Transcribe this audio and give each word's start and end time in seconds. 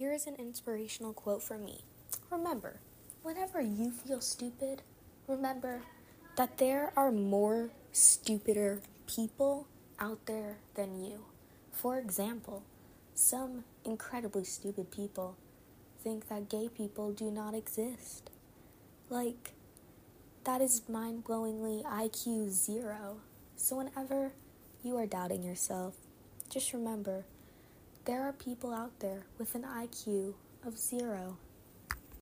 Here's 0.00 0.26
an 0.26 0.36
inspirational 0.36 1.12
quote 1.12 1.42
from 1.42 1.66
me. 1.66 1.84
Remember, 2.30 2.80
whenever 3.22 3.60
you 3.60 3.90
feel 3.90 4.22
stupid, 4.22 4.80
remember 5.26 5.82
that 6.38 6.56
there 6.56 6.90
are 6.96 7.12
more 7.12 7.68
stupider 7.92 8.80
people 9.06 9.66
out 9.98 10.24
there 10.24 10.56
than 10.74 11.04
you. 11.04 11.26
For 11.70 11.98
example, 11.98 12.62
some 13.12 13.64
incredibly 13.84 14.44
stupid 14.44 14.90
people 14.90 15.36
think 16.02 16.30
that 16.30 16.48
gay 16.48 16.70
people 16.70 17.12
do 17.12 17.30
not 17.30 17.52
exist. 17.52 18.30
Like, 19.10 19.52
that 20.44 20.62
is 20.62 20.80
mind 20.88 21.24
blowingly 21.24 21.84
IQ 21.84 22.48
zero. 22.48 23.18
So, 23.54 23.76
whenever 23.76 24.32
you 24.82 24.96
are 24.96 25.06
doubting 25.06 25.42
yourself, 25.42 25.94
just 26.48 26.72
remember 26.72 27.26
there 28.06 28.22
are 28.22 28.32
people 28.32 28.72
out 28.72 28.98
there 29.00 29.24
with 29.38 29.54
an 29.54 29.62
IQ 29.62 30.34
of 30.64 30.78
zero. 30.78 31.36